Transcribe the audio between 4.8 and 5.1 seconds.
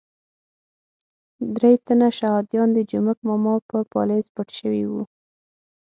وو.